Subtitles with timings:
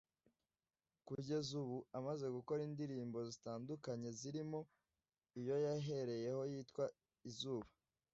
[1.07, 4.59] Kugeza ubu amaze gukora indirimbo zitandukanye zirimo
[5.39, 6.85] iyo yahereyeho yitwa
[7.29, 7.69] “Izubu